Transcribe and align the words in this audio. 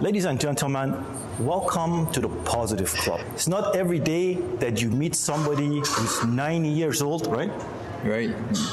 Ladies 0.00 0.24
and 0.24 0.40
gentlemen, 0.40 0.96
welcome 1.38 2.10
to 2.12 2.20
the 2.20 2.28
Positive 2.46 2.88
Club. 2.88 3.20
It's 3.34 3.46
not 3.46 3.76
every 3.76 3.98
day 3.98 4.32
that 4.58 4.80
you 4.80 4.88
meet 4.88 5.14
somebody 5.14 5.66
who's 5.66 6.24
90 6.24 6.70
years 6.70 7.02
old, 7.02 7.26
right? 7.26 7.50
Right, 8.02 8.30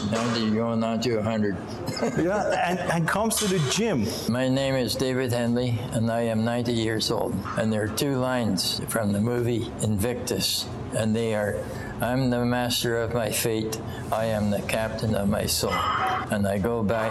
90 0.10 0.52
going 0.52 0.82
on 0.86 1.02
to 1.02 1.18
100. 1.18 1.58
Yeah, 2.24 2.66
and, 2.66 2.80
and 2.80 3.06
comes 3.06 3.36
to 3.40 3.48
the 3.48 3.60
gym. 3.72 4.08
My 4.30 4.48
name 4.48 4.76
is 4.76 4.96
David 4.96 5.34
Henley, 5.34 5.78
and 5.92 6.10
I 6.10 6.22
am 6.22 6.46
90 6.46 6.72
years 6.72 7.12
old. 7.12 7.36
And 7.58 7.74
there 7.74 7.84
are 7.84 7.90
two 7.90 8.16
lines 8.16 8.80
from 8.88 9.12
the 9.12 9.20
movie 9.20 9.70
Invictus, 9.82 10.66
and 10.96 11.14
they 11.14 11.36
are 11.36 11.60
I'm 12.00 12.30
the 12.30 12.46
master 12.46 13.02
of 13.02 13.14
my 13.14 13.32
fate, 13.32 13.82
I 14.14 14.26
am 14.26 14.50
the 14.50 14.62
captain 14.62 15.14
of 15.14 15.28
my 15.28 15.46
soul. 15.46 15.74
And 15.74 16.48
I 16.48 16.60
go 16.60 16.84
by 16.84 17.10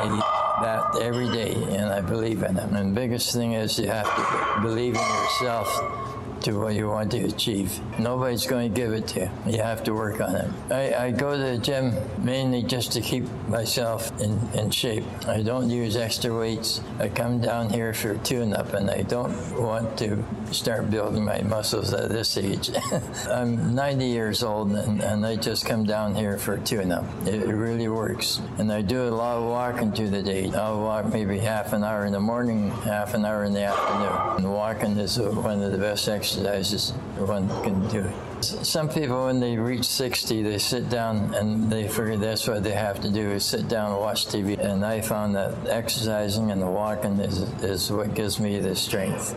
that 0.63 1.01
every 1.03 1.29
day, 1.29 1.55
and 1.55 1.93
I 1.93 2.01
believe 2.01 2.43
in 2.43 2.57
it. 2.57 2.63
And 2.63 2.75
the 2.75 3.01
biggest 3.01 3.33
thing 3.33 3.53
is 3.53 3.79
you 3.79 3.89
have 3.89 4.07
to 4.07 4.63
believe 4.63 4.95
in 4.95 5.01
yourself 5.01 6.16
to 6.47 6.53
what 6.61 6.77
you 6.77 6.87
want 6.87 7.11
to 7.11 7.19
achieve. 7.25 7.81
Nobody's 7.99 8.47
going 8.47 8.73
to 8.73 8.81
give 8.81 8.93
it 8.93 9.09
to 9.09 9.21
you. 9.21 9.31
You 9.55 9.63
have 9.63 9.83
to 9.83 9.95
work 9.95 10.21
on 10.21 10.37
it. 10.37 10.49
I, 10.71 11.07
I 11.07 11.11
go 11.11 11.33
to 11.33 11.43
the 11.43 11.59
gym 11.59 11.93
mainly 12.19 12.63
just 12.63 12.93
to 12.93 13.01
keep 13.01 13.25
myself 13.49 14.13
in, 14.21 14.39
in 14.55 14.71
shape. 14.71 15.03
I 15.27 15.43
don't 15.43 15.69
use 15.69 15.97
extra 15.97 16.33
weights. 16.39 16.81
I 17.01 17.09
come 17.09 17.41
down 17.41 17.71
here 17.71 17.93
for 17.93 18.17
tune 18.19 18.55
up 18.55 18.75
and 18.75 18.89
I 18.89 19.03
don't 19.03 19.35
want 19.61 19.99
to 19.99 20.25
start 20.53 20.89
building 20.89 21.25
my 21.25 21.43
muscles 21.43 21.93
at 21.93 22.11
this 22.11 22.39
age. 22.39 22.71
I'm 23.29 23.75
90 23.75 24.07
years 24.07 24.45
old 24.45 24.71
and, 24.71 25.03
and 25.03 25.27
I 25.27 25.35
just 25.35 25.67
come 25.67 25.83
down 25.83 26.15
here 26.15 26.39
for 26.39 26.59
tune 26.59 26.93
up. 26.93 27.07
It, 27.27 27.43
it 27.43 27.55
really 27.55 27.89
works. 27.89 28.41
And 28.59 28.73
I 28.73 28.83
do 28.83 29.03
a 29.03 29.11
lot 29.11 29.39
of 29.39 29.51
walking 29.51 29.91
through 29.91 30.11
the 30.11 30.23
day. 30.23 30.53
I'll 30.53 30.81
walk 30.81 31.13
maybe 31.13 31.39
half 31.39 31.73
an 31.73 31.83
hour 31.83 32.07
in 32.07 32.13
the 32.13 32.21
morning, 32.21 32.71
half 32.71 33.15
an 33.15 33.25
hour 33.25 33.43
in 33.43 33.53
the 33.53 33.65
afternoon. 33.65 34.45
And 34.45 34.53
walking 34.53 34.97
is 34.97 35.19
one 35.19 35.61
of 35.61 35.73
the 35.73 35.79
best 35.79 36.09
exercises 36.09 36.36
exercises 36.39 36.93
one 37.19 37.49
can 37.63 37.89
do. 37.89 38.11
Some 38.41 38.89
people, 38.89 39.27
when 39.27 39.41
they 39.41 39.57
reach 39.57 39.85
60, 39.85 40.43
they 40.43 40.59
sit 40.59 40.91
down 40.91 41.35
and 41.35 41.71
they 41.73 41.89
figure 41.89 42.17
that's 42.17 42.47
what 42.47 42.63
they 42.63 42.73
have 42.73 43.01
to 43.01 43.11
do 43.11 43.31
is 43.31 43.45
sit 43.45 43.69
down 43.69 43.93
and 43.93 44.01
watch 44.01 44.27
TV. 44.27 44.59
And 44.59 44.85
I 44.85 45.01
found 45.01 45.35
that 45.35 45.55
exercising 45.69 46.51
and 46.51 46.61
the 46.61 46.67
walking 46.67 47.19
is, 47.19 47.41
is 47.63 47.91
what 47.91 48.15
gives 48.15 48.39
me 48.39 48.59
the 48.61 48.77
strength. 48.77 49.35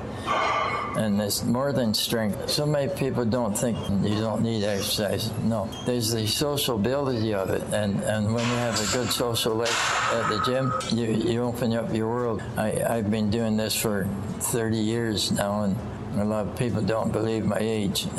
And 0.97 1.21
it's 1.21 1.45
more 1.45 1.71
than 1.71 1.93
strength. 1.93 2.49
So 2.49 2.65
many 2.65 2.91
people 2.93 3.23
don't 3.23 3.57
think 3.57 3.77
you 4.03 4.19
don't 4.19 4.41
need 4.41 4.65
exercise. 4.65 5.31
No, 5.43 5.69
there's 5.85 6.11
the 6.11 6.27
sociability 6.27 7.33
of 7.33 7.51
it. 7.51 7.63
And, 7.71 8.01
and 8.03 8.33
when 8.33 8.45
you 8.45 8.55
have 8.55 8.75
a 8.75 8.91
good 8.91 9.09
social 9.09 9.55
life 9.55 10.13
at 10.13 10.29
the 10.29 10.43
gym, 10.45 10.73
you, 10.91 11.05
you 11.31 11.43
open 11.43 11.73
up 11.73 11.93
your 11.93 12.09
world. 12.09 12.43
I, 12.57 12.83
I've 12.83 13.09
been 13.09 13.29
doing 13.29 13.55
this 13.55 13.75
for 13.75 14.09
30 14.39 14.77
years 14.77 15.31
now, 15.31 15.63
and 15.63 15.77
a 16.17 16.25
lot 16.25 16.47
of 16.47 16.57
people 16.57 16.81
don't 16.81 17.11
believe 17.11 17.45
my 17.45 17.57
age. 17.59 18.07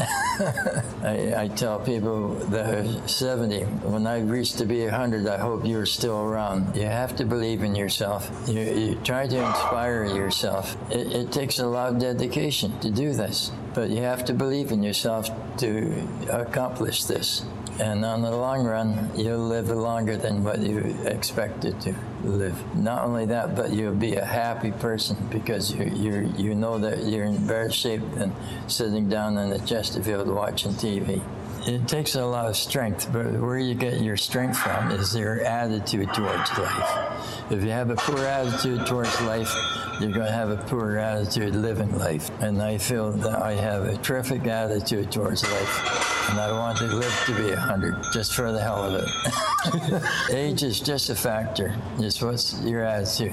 I, 1.02 1.34
I, 1.36 1.48
tell 1.48 1.80
people 1.80 2.34
that 2.50 2.74
are 2.74 3.08
70, 3.08 3.62
when 3.64 4.06
I 4.06 4.20
reach 4.20 4.54
to 4.54 4.64
be 4.64 4.82
100, 4.84 5.26
I 5.26 5.38
hope 5.38 5.66
you're 5.66 5.86
still 5.86 6.20
around. 6.20 6.76
You 6.76 6.86
have 6.86 7.16
to 7.16 7.24
believe 7.24 7.62
in 7.62 7.74
yourself. 7.74 8.30
You, 8.46 8.60
you 8.60 8.94
try 9.04 9.26
to 9.26 9.36
inspire 9.36 10.04
yourself. 10.04 10.76
It, 10.90 11.12
it 11.12 11.32
takes 11.32 11.58
a 11.58 11.66
lot 11.66 11.92
of 11.92 11.98
dedication 11.98 12.78
to 12.80 12.90
do 12.90 13.12
this, 13.12 13.50
but 13.74 13.90
you 13.90 14.02
have 14.02 14.24
to 14.26 14.34
believe 14.34 14.72
in 14.72 14.82
yourself 14.82 15.28
to 15.58 16.06
accomplish 16.30 17.04
this. 17.04 17.44
And 17.80 18.04
on 18.04 18.20
the 18.20 18.30
long 18.30 18.66
run, 18.66 19.10
you'll 19.16 19.48
live 19.48 19.70
longer 19.70 20.14
than 20.14 20.44
what 20.44 20.58
you 20.58 20.94
expected 21.06 21.80
to 21.80 21.94
live. 22.22 22.76
Not 22.76 23.04
only 23.04 23.24
that, 23.24 23.56
but 23.56 23.72
you'll 23.72 23.94
be 23.94 24.16
a 24.16 24.24
happy 24.24 24.70
person 24.70 25.16
because 25.30 25.72
you 25.72 25.84
you 25.84 26.32
you 26.36 26.54
know 26.54 26.78
that 26.78 27.04
you're 27.04 27.24
in 27.24 27.46
better 27.46 27.70
shape 27.70 28.02
than 28.16 28.34
sitting 28.66 29.08
down 29.08 29.38
in 29.38 29.48
the 29.48 29.58
Chesterfield 29.60 30.28
watching 30.28 30.72
TV. 30.72 31.22
It 31.70 31.86
takes 31.86 32.16
a 32.16 32.26
lot 32.26 32.46
of 32.46 32.56
strength, 32.56 33.12
but 33.12 33.26
where 33.40 33.56
you 33.56 33.76
get 33.76 34.00
your 34.00 34.16
strength 34.16 34.58
from 34.58 34.90
is 34.90 35.14
your 35.14 35.40
attitude 35.42 36.12
towards 36.12 36.58
life. 36.58 37.52
If 37.52 37.62
you 37.62 37.70
have 37.70 37.90
a 37.90 37.94
poor 37.94 38.18
attitude 38.26 38.88
towards 38.88 39.20
life, 39.20 39.54
you're 40.00 40.10
going 40.10 40.26
to 40.26 40.32
have 40.32 40.50
a 40.50 40.56
poor 40.56 40.96
attitude 40.96 41.54
living 41.54 41.96
life. 41.96 42.28
And 42.40 42.60
I 42.60 42.78
feel 42.78 43.12
that 43.12 43.40
I 43.40 43.52
have 43.52 43.84
a 43.84 43.96
terrific 43.98 44.48
attitude 44.48 45.12
towards 45.12 45.44
life 45.44 46.10
and 46.30 46.38
I 46.38 46.52
want 46.52 46.78
to 46.78 46.86
live 46.86 47.22
to 47.26 47.34
be 47.34 47.50
100 47.50 48.12
just 48.12 48.34
for 48.34 48.52
the 48.52 48.60
hell 48.60 48.84
of 48.84 49.02
it. 49.02 50.02
Age 50.30 50.62
is 50.62 50.78
just 50.78 51.10
a 51.10 51.14
factor. 51.14 51.74
It's 51.98 52.22
what's 52.22 52.60
your 52.62 52.84
attitude. 52.84 53.32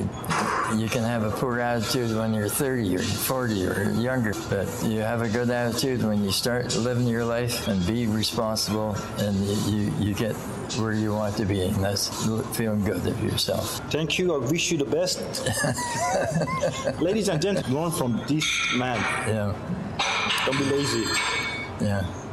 You 0.75 0.89
can 0.89 1.03
have 1.03 1.23
a 1.23 1.31
poor 1.31 1.59
attitude 1.59 2.15
when 2.17 2.33
you're 2.33 2.49
30 2.49 2.95
or 2.95 2.99
40 2.99 3.67
or 3.67 3.91
younger, 3.91 4.33
but 4.49 4.67
you 4.83 5.01
have 5.01 5.21
a 5.21 5.29
good 5.29 5.49
attitude 5.49 6.03
when 6.03 6.23
you 6.23 6.31
start 6.31 6.75
living 6.75 7.07
your 7.07 7.23
life 7.23 7.67
and 7.67 7.85
be 7.85 8.07
responsible 8.27 8.95
and 9.19 9.35
you, 9.71 9.91
you 9.99 10.13
get 10.13 10.35
where 10.79 10.91
you 10.91 11.13
want 11.13 11.37
to 11.37 11.45
be, 11.45 11.61
and 11.61 11.75
that's 11.75 12.09
feeling 12.57 12.83
good 12.83 13.05
of 13.07 13.23
yourself. 13.23 13.79
Thank 13.89 14.19
you. 14.19 14.35
I 14.35 14.39
wish 14.49 14.69
you 14.71 14.77
the 14.77 14.85
best. 14.85 15.19
Ladies 17.01 17.29
and 17.29 17.41
gentlemen, 17.41 17.73
learn 17.73 17.91
from 17.91 18.21
this 18.27 18.45
man. 18.75 18.99
Yeah. 19.27 19.55
Don't 20.45 20.57
be 20.57 20.65
lazy. 20.65 21.05
Yeah. 21.79 22.26